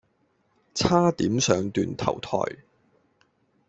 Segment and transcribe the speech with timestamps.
[0.73, 2.59] 差點上斷頭臺